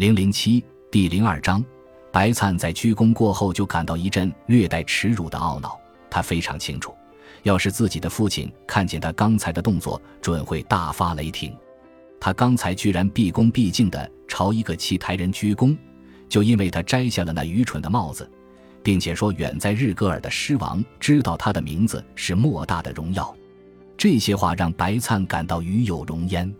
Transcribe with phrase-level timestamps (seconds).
[0.00, 1.62] 零零七第零二章，
[2.10, 5.78] 白灿在鞠躬过后就感到一阵略带耻辱的懊恼。
[6.08, 6.94] 他非常清楚，
[7.42, 11.54] 要是自己的父亲看见他刚才的动作，准会大发雷霆。
[12.18, 15.76] 他刚才居然毕恭毕敬地朝一个奇台人鞠躬，
[16.30, 18.26] 就因为他摘下了那愚蠢的帽子，
[18.82, 23.36] 并且说远在日戈尔的狮王知道他的名字是莫大的荣耀。
[23.98, 26.50] 这些话让白灿感到与有荣焉。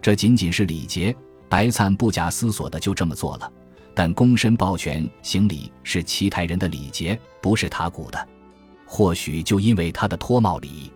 [0.00, 1.12] 这仅仅是礼节，
[1.48, 3.52] 白灿不假思索的就这么做了。
[3.94, 8.28] 但躬身抱拳行礼是齐台人的礼节，不是塔古的。
[8.84, 10.92] 或许就因为他的脱帽礼，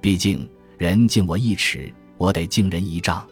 [0.00, 3.26] 毕竟人敬我一尺，我得敬人一丈。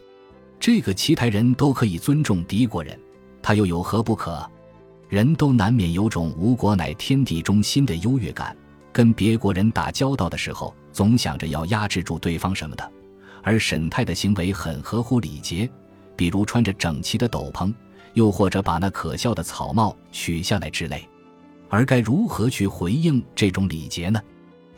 [0.59, 2.99] 这个奇台人都可以尊重敌国人，
[3.41, 4.45] 他又有何不可？
[5.07, 8.55] 人都难免有种吴国乃天地中心的优越感，
[8.91, 12.91] 跟别国人打交道的时候，总想着要压制住对方什么的。
[13.43, 15.69] 而沈泰的行为很合乎礼节，
[16.15, 17.73] 比如穿着整齐的斗篷，
[18.13, 21.07] 又或者把那可笑的草帽取下来之类。
[21.69, 24.21] 而该如何去回应这种礼节呢？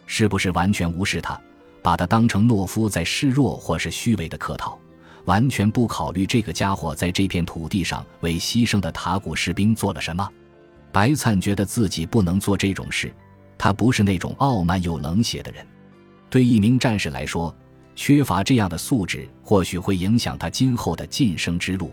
[0.06, 1.40] 是不是完全无视他，
[1.82, 4.80] 把他当成懦夫在示弱或是虚伪的客套？
[5.26, 10.28] 完全不考虑这个家伙在这片土地上为牺牲的塔古士兵做了什么。
[10.94, 13.14] 白灿觉得自己不能做这种事，
[13.58, 15.68] 他不是那种傲慢又冷血的人。
[16.30, 17.54] 对一名战士来说，
[17.98, 21.92] 缺乏这样的素质，或许会影响他今后的晋升之路。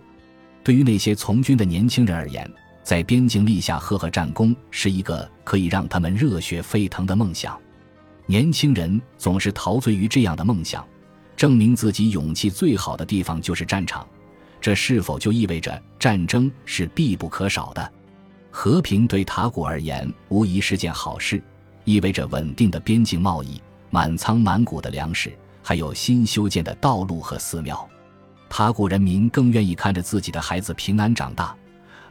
[0.62, 2.48] 对于那些从军的年轻人而言，
[2.82, 7.58] 在边境立下赫赫战功是一个可以让他们热血沸腾的梦想。
[8.26, 10.86] 年轻人总是陶醉于这样的梦想。
[11.34, 14.06] 证明自己勇气最好的地方就是战场，
[14.60, 17.92] 这是否就意味着战争是必不可少的？
[18.50, 21.42] 和平对塔古而言无疑是件好事，
[21.84, 25.32] 意味着稳定的边境贸易、满仓满谷的粮食，
[25.66, 27.88] 还有新修建的道路和寺庙。
[28.50, 31.56] 塔古人民更愿意看着自己的孩子平安长大，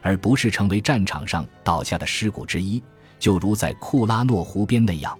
[0.02, 2.82] 而不是成为战场上倒下的尸骨之一，
[3.18, 5.16] 就如在库拉诺湖边那样。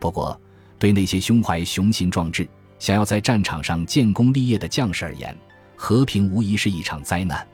[0.00, 0.40] 不过，
[0.78, 5.36] 对那些胸怀雄心壮志，想要在战场上建功立业的将士而言，
[5.76, 7.46] 和平无疑是一场灾难。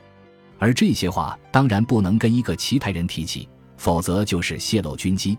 [0.57, 5.37] 而这些话当然不能跟一个奇台人提起，否则就是泄露军机。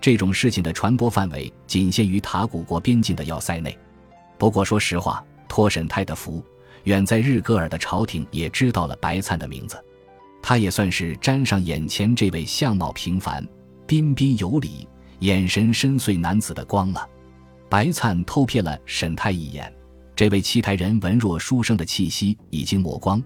[0.00, 3.78] 这种事情的传播范围仅限于塔古国边境的要塞内。
[4.38, 6.42] 不过说实话，托沈泰的福，
[6.84, 9.82] 远在日戈尔的朝廷也知道了白灿的名字，
[10.42, 13.46] 他也算是沾上眼前这位相貌平凡、
[13.86, 14.86] 彬彬有礼、
[15.20, 17.08] 眼神深邃男子的光了。
[17.68, 19.72] 白灿偷瞥了沈泰一眼，
[20.14, 23.22] 这位七台人文弱书生的气息已经抹光，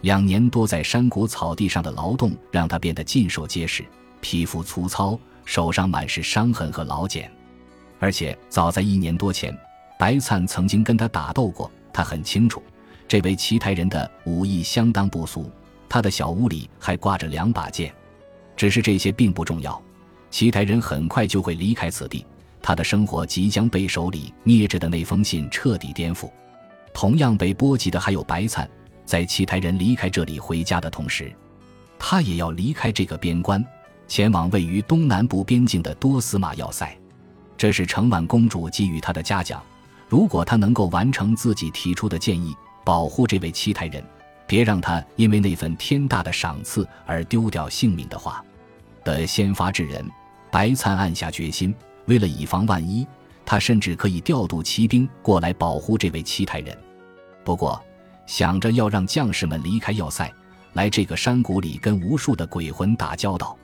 [0.00, 3.84] 两年多在山谷草地上的劳动让他变得尽瘦结实，
[4.20, 7.30] 皮肤粗糙，手上满是伤痕和老茧。
[8.00, 9.56] 而且早在一年多前，
[10.02, 12.60] 白灿曾经跟他打斗过，他很清楚，
[13.06, 15.48] 这位七台人的武艺相当不俗。
[15.88, 17.94] 他的小屋里还挂着两把剑，
[18.56, 19.80] 只是这些并不重要，
[20.28, 22.26] 七台人很快就会离开此地。
[22.60, 26.28] 他的生活即将被手里捏着的那封信彻底颠覆。
[26.92, 28.68] 同样被波及的还有白灿。
[29.04, 31.32] 在其他人离开这里回家的同时，
[31.96, 33.64] 他也要离开这个边关，
[34.08, 36.92] 前往位于东南部边境的多斯马要塞。
[37.56, 39.62] 这是程婉公主给予他的嘉奖。
[40.12, 44.04] 如果他能够完成自己提出的建议，保护这位七台人，
[44.46, 48.44] 别让他因为那份天大的赏赐而丢掉性命的话，
[49.04, 50.06] 的先发制人，
[50.50, 51.74] 白灿暗下决心。
[52.04, 53.06] 为了以防万一，
[53.46, 56.76] 他甚至可以调度骑兵过来保护这位七台人。
[57.42, 57.82] 不过，
[58.26, 60.30] 想着要让将士们离开要塞，
[60.74, 63.56] 来这个山谷里跟无数的鬼魂打交道，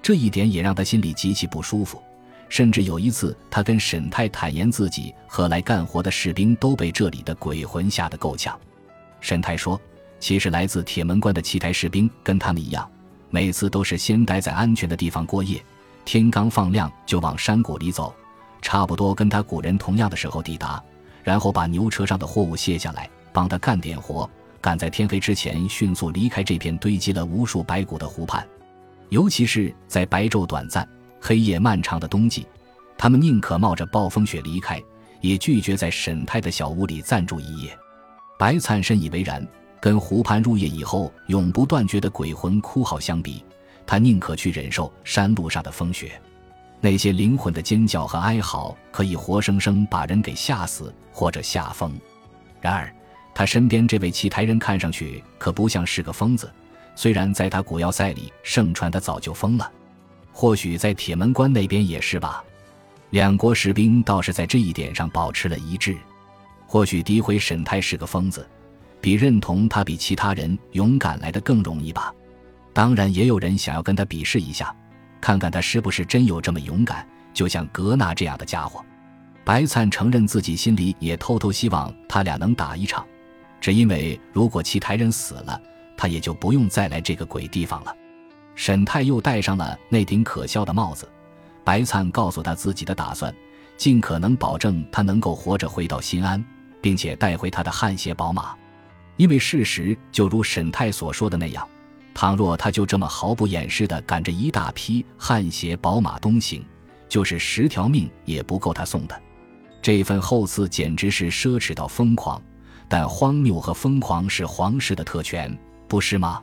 [0.00, 2.00] 这一点也让他心里极其不舒服。
[2.48, 8.58] 甚至有一次，他跟沈泰坦言自己和来干活的士兵都被这里的鬼魂吓得够呛。
[9.20, 9.80] 沈泰说
[10.18, 12.88] ：“其实来自铁门关的七台士兵跟他们一样，
[13.30, 15.62] 每次都是先待在安全的地方过夜。”
[16.04, 18.14] 天刚放亮就往山谷里走，
[18.62, 20.82] 差不多跟他古人同样的时候抵达，
[21.22, 24.28] 然后把牛车上的货物卸下来，帮他干点活，
[24.58, 28.42] 赶在天黑之前迅速离开这片堆积了无数白骨的湖畔。
[29.10, 30.88] 尤其是在白昼短暂、
[31.20, 32.46] 黑夜漫长的冬季，
[32.96, 34.82] 他们宁可冒着暴风雪离开，
[35.20, 37.76] 也拒绝在沈泰的小屋里暂住一夜。
[38.38, 39.46] 白灿深以为然，
[39.80, 43.44] 跟湖畔入夜以后永不断绝的鬼魂哭嚎相比。
[43.86, 46.20] 他宁可去忍受山路上的风雪，
[46.78, 51.98] 那些灵魂的尖叫和哀嚎可以活生生把人给吓死或者吓疯。
[52.60, 52.94] 然而，
[53.34, 56.52] 他身边这位奇台人看上去可不像是个疯子，
[56.94, 59.72] 虽然在他古要塞里盛传他早就疯了，
[60.40, 62.44] 或许在铁门关那边也是吧。
[63.10, 65.96] 两国士兵倒是在这一点上保持了一致。
[66.64, 68.48] 或许诋毁沈泰是个疯子，
[69.00, 72.14] 比认同他比其他人勇敢来的更容易吧。
[72.72, 74.72] 当然，也有人想要跟他比试一下，
[75.20, 78.80] 看看他是不是真有这么勇敢，就像格纳这样的家伙。
[79.44, 83.04] 白灿承认自己心里也偷偷希望他俩能打一场，
[83.60, 85.60] 只因为如果其他人死了，
[85.96, 87.92] 他也就不用再来这个鬼地方了。
[88.58, 91.08] 沈泰又戴上了那顶可笑的帽子。
[91.62, 93.32] 白灿告诉他自己的打算，
[93.76, 96.44] 尽可能保证他能够活着回到新安，
[96.80, 98.56] 并且带回他的汗血宝马。
[99.16, 101.64] 因为事实就如沈泰所说的那样，
[102.12, 106.66] 倘若他就这么毫不掩饰地赶着一大批汗血宝马东行，
[107.08, 109.22] 就是十条命也不够他送的。
[109.80, 112.42] 这份厚赐简直是奢侈到疯狂，
[112.88, 115.56] 但荒谬和疯狂是皇室的特权，
[115.86, 116.42] 不是吗？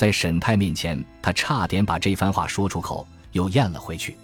[0.00, 4.16] 在沈泰面前，他差点把这番话说出口，又咽了回去。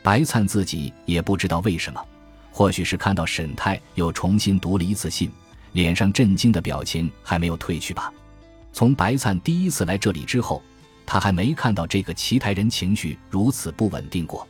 [0.00, 2.00] 白灿自己也不知道为什么，
[2.52, 5.28] 或许是看到沈泰又重新读了一次信，
[5.72, 8.12] 脸上震惊的表情还没有褪去吧。
[8.72, 10.62] 从白灿第一次来这里之后，
[11.04, 14.46] 他还没看到这个奇台人情绪如此不稳定过。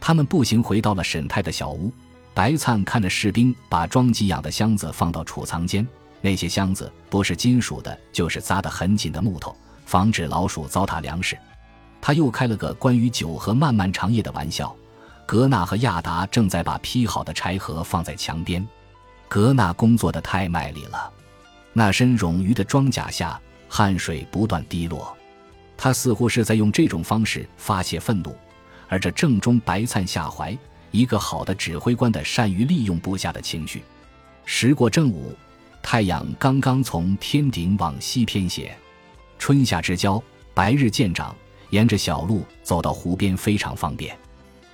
[0.00, 1.92] 他们步行回到了沈泰的小屋，
[2.34, 5.86] 白灿看着士兵把装给养的箱子放到储藏间，
[6.20, 9.56] 那些箱子不是金属的，就是扎得很紧的木头。
[9.88, 11.34] 防止老鼠糟蹋粮食，
[11.98, 14.76] 他又开了个关于酒和漫漫长夜的玩笑。
[15.24, 18.66] 格纳和亚达正在把劈好的柴禾放在墙边。
[19.28, 21.10] 格纳工作的太卖力了，
[21.72, 25.16] 那身冗余的装甲下汗水不断滴落，
[25.74, 28.36] 他似乎是在用这种方式发泄愤怒，
[28.90, 30.54] 而这正中白灿下怀。
[30.90, 33.82] 一个好的指挥官的善于利用部下的情绪。
[34.44, 35.34] 时过正午，
[35.82, 38.76] 太阳刚刚从天顶往西偏斜。
[39.38, 41.34] 春夏之交，白日渐长，
[41.70, 44.16] 沿着小路走到湖边非常方便。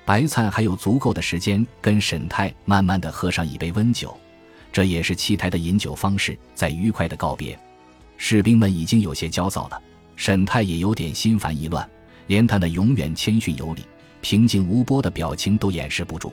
[0.04, 4.14] 白灿还有足够的时间跟沈泰慢慢的喝上一杯温酒，
[4.72, 7.58] 这也是七台的饮酒方式，在愉快的告别。
[8.16, 9.80] 士兵们已经有些焦躁了，
[10.16, 11.88] 沈泰也有点心烦意乱，
[12.26, 13.82] 连他那永远谦逊有礼、
[14.20, 16.32] 平静无波的表情都掩饰不住。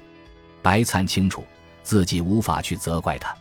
[0.62, 1.44] 白灿清楚
[1.82, 3.36] 自己无法去责怪他，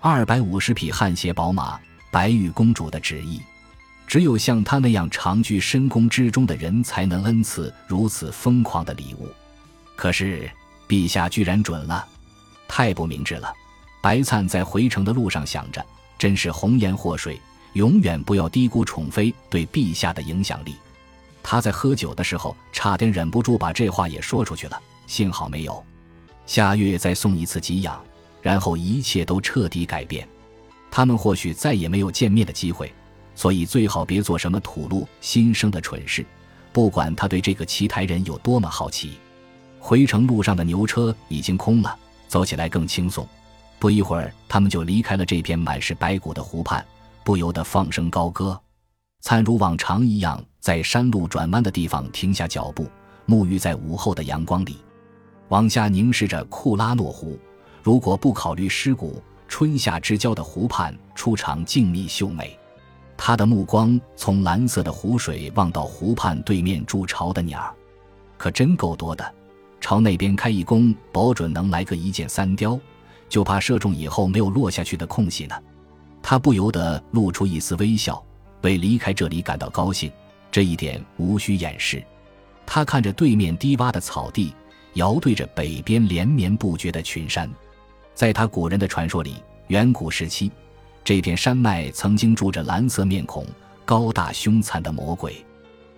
[0.00, 1.78] 二百五十匹汗血宝马，
[2.10, 3.40] 白玉公主的旨意。
[4.06, 9.28] 只有像他那样长居深宫之中的人，才能恩赐如此疯狂的礼物。
[9.96, 10.48] 可是
[10.88, 12.06] 陛下居然准了，
[12.68, 13.52] 太不明智了。
[14.00, 15.84] 白灿在回城的路上想着，
[16.16, 17.40] 真是红颜祸水，
[17.72, 20.76] 永远不要低估宠妃对陛下的影响力。
[21.42, 25.84] 他在喝酒的时候，差点忍不住把这话也说出去了，幸好没有。
[26.46, 28.00] 下月再送一次给养，
[28.40, 30.28] 然后一切都彻底改变。
[30.90, 32.92] 他们或许再也没有见面的机会。
[33.36, 36.26] 所以最好别做什么吐露心声的蠢事，
[36.72, 39.18] 不管他对这个奇台人有多么好奇。
[39.78, 41.96] 回程路上的牛车已经空了，
[42.26, 43.24] 走起来更轻松。
[43.78, 46.84] 不一会儿，他们就离开了这片满是白骨的湖畔，
[47.22, 48.58] 不由得放声高歌。
[49.20, 52.88] 灿如往常一样，在山路转弯的地方停下脚步，
[53.26, 54.78] 沐浴在午后的阳光里，
[55.48, 57.38] 往下凝视着库拉诺湖。
[57.82, 62.58] 如果不考虑尸骨，春夏之交的湖畔出场静谧秀美。
[63.26, 67.74] 他的目光从蓝色的湖水望到湖畔对面筑巢的鸟，
[68.38, 69.34] 可真够多的。
[69.80, 72.78] 朝那边开一弓，保准能来个一箭三雕，
[73.28, 75.60] 就怕射中以后没有落下去的空隙呢。
[76.22, 78.24] 他不由得露出一丝微笑，
[78.62, 80.08] 为离开这里感到高兴，
[80.52, 82.00] 这一点无需掩饰。
[82.64, 84.54] 他看着对面低洼的草地，
[84.94, 87.50] 遥对着北边连绵不绝的群山，
[88.14, 90.52] 在他古人的传说里，远古时期。
[91.06, 93.46] 这片山脉曾经住着蓝色面孔、
[93.84, 95.36] 高大凶残的魔鬼，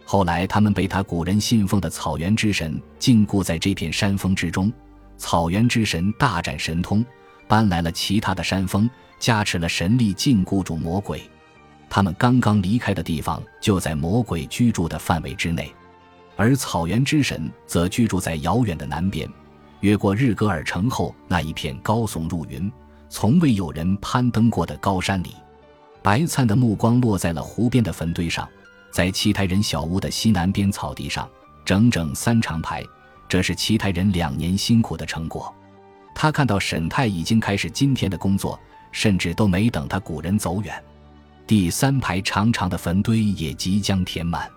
[0.05, 4.71] 后来他们被他古人信奉的草原之神禁锢在这片山峰之中。
[5.17, 7.03] 草原之神大展神通，
[7.47, 8.87] 搬来了其他的山峰，
[9.19, 11.23] 加持了神力，禁锢住魔鬼。
[11.89, 15.73] 他们刚刚离开的地方就在魔鬼居住的范围之内，
[16.37, 19.27] 而草原之神则居住在遥远的南边，
[19.81, 22.71] 越过日格尔城后那一片高耸入云。
[23.09, 25.35] 从未有人攀登过的高山里，
[26.03, 28.49] 白灿的目光落在了湖边的坟堆上，
[28.91, 31.29] 在七台人小屋的西南边草地上，
[31.65, 32.85] 整整三长排，
[33.29, 35.53] 这是七台人两年辛苦的成果。
[36.15, 38.59] 他看到沈泰已经开始今天的工作，
[38.93, 40.83] 甚至都没等他古人走远，
[41.47, 44.51] 第三排长长的坟堆也即将填满。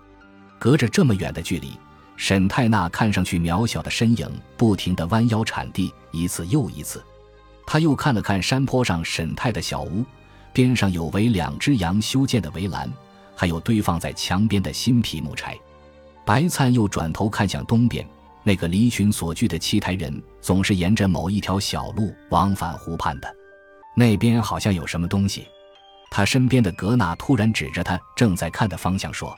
[0.58, 1.78] 隔着这么远的距离，
[2.16, 7.02] 沈泰那看上去渺小的身影，不停地弯腰铲地，一次又一次。
[7.72, 10.04] 他又看了看山坡上沈泰的小屋，
[10.52, 12.86] 边上有围两只羊修建的围栏，
[13.34, 15.58] 还有堆放在墙边的新皮木柴。
[16.22, 18.06] 白灿又转头看向东边，
[18.42, 23.36] 那个离群所居的七台人总是沿着某一条小路往返湖畔的，
[23.96, 25.46] 那边好像有什么东西。
[26.10, 29.34] 他身边的格纳突然指着他正在看的方向说：“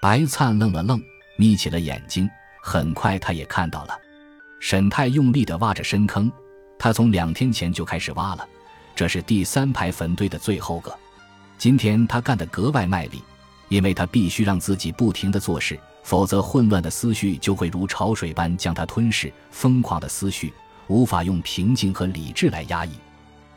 [0.00, 1.02] 白灿愣了愣，
[1.36, 2.30] 眯起了眼睛。
[2.62, 3.98] 很快，他也看到了。
[4.60, 6.30] 沈泰用力地挖着深坑，
[6.78, 8.48] 他从两天前就开始挖了。
[8.94, 10.94] 这是第三排坟堆的最后个。
[11.58, 13.22] 今天他干得格外卖力，
[13.68, 19.32] 因为他必须让自己不停地做事，否则混乱的思绪就会如潮水般将他吞噬。
[19.50, 20.52] 疯狂的思绪
[20.86, 22.90] 无法用平静和理智来压抑。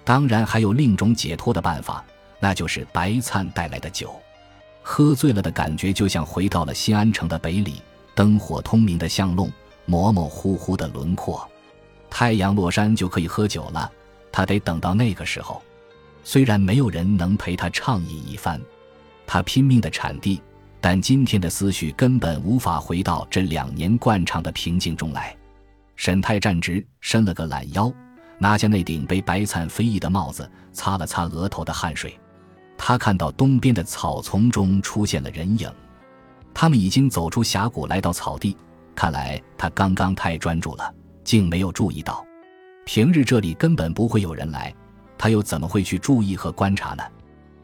[0.04, 2.04] 当然，还有另一种解脱的办法。”
[2.40, 4.16] 那就是白灿带来的酒，
[4.84, 7.82] 喝醉了的感觉就像回到了新安城的北里，
[8.14, 9.52] 灯火通明的巷弄，
[9.86, 11.50] 模模糊糊的轮廓。
[12.10, 13.92] 太阳落山就可以喝酒了，
[14.32, 15.62] 他得等到那个时候。
[16.24, 18.62] 虽然没有人能陪他畅饮一番，
[19.26, 20.42] 他拼命的铲地，
[20.82, 25.36] 但今天的思绪根本无法回到这两年惯常的平静中来。
[25.96, 27.92] 沈泰站直，伸了个懒腰，
[28.38, 32.20] 拿下那顶被白灿飞逸的帽子，擦了擦额头的汗水。
[32.78, 35.72] 他看到东边的草丛中出现了人影，
[36.54, 38.56] 他们已经走出峡谷，来到草地。
[38.94, 40.94] 看来他刚刚太专注了，
[41.28, 42.26] 竟没有注意到，
[42.86, 44.74] 平日这里根本不会有人来，
[45.18, 47.04] 他又怎么会去注意和观察呢？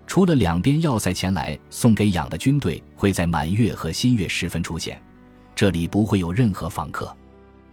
[0.05, 5.01] 除了两边要塞前来送给养的军队会在满月和新月时分出现，
[5.55, 7.15] 这里不会有任何访客。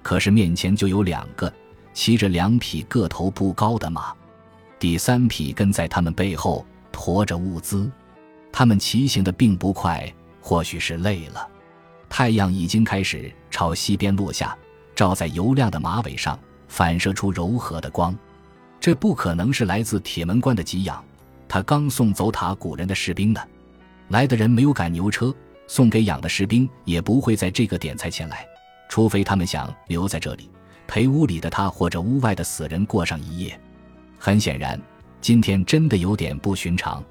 [0.01, 1.53] 可是面前就有两个
[1.93, 4.15] 骑着两匹个头不高的马，
[4.79, 6.65] 第三匹跟在他们背后。
[6.93, 7.91] 驮着物资，
[8.53, 11.49] 他们骑行的并不快，或许是累了。
[12.11, 14.57] 太阳已经开始朝西边落下，
[15.01, 16.39] 照在油亮的马尾上，
[16.69, 18.15] 反射出柔和的光。
[18.79, 21.03] 这不可能是来自铁门关的给养，
[21.49, 23.41] 他刚送走塔古人的士兵呢。
[24.09, 25.35] 来的人没有赶牛车，
[25.67, 28.47] 送给养的士兵也不会在这个点才前来，
[28.91, 30.51] 除非他们想留在这里，
[30.87, 33.59] 陪屋里的他或者屋外的死人过上一夜。
[34.19, 34.79] 很显然。
[35.23, 37.03] 今天真的有点不寻常，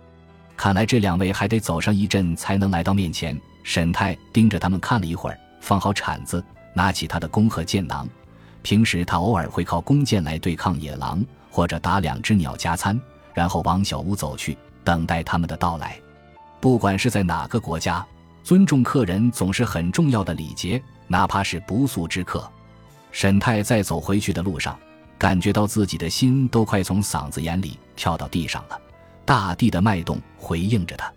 [0.56, 3.36] 看来这两位还得走上一阵才能来到面前。
[3.64, 8.08] 沈泰盯着他们看了一会儿，放好铲子，拿起他的弓和箭囊。
[8.62, 13.00] 平时他偶尔会靠弓箭来对抗野狼，或者打两只鸟加餐，
[13.34, 16.00] 然后往小屋走去，等待他们的到来。
[16.60, 18.06] 不管是在哪个国家，
[18.44, 22.50] 尊重客人总是很重要的礼节，哪怕是不速之客。
[23.12, 24.78] 沈泰在走回去的路上。
[25.18, 28.80] 感觉到自己的心都快从嗓子眼里跳到地上了，
[29.26, 31.12] 大地的脉动回应着他。